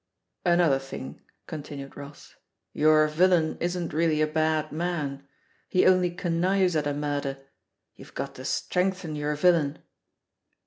"Another 0.43 0.79
thing," 0.79 1.21
continued 1.45 1.95
Ross, 1.95 2.33
"your 2.73 3.05
vil 3.07 3.27
lain 3.29 3.57
isn't 3.59 3.93
really 3.93 4.19
a 4.19 4.25
bad 4.25 4.71
man, 4.71 5.27
he 5.69 5.85
only 5.85 6.09
connives 6.09 6.75
at 6.75 6.87
a 6.87 6.93
murder— 6.95 7.37
^you've 7.99 8.15
got 8.15 8.33
to 8.33 8.45
strengthen 8.45 9.15
your 9.15 9.35
vil 9.35 9.53
lain." 9.53 9.79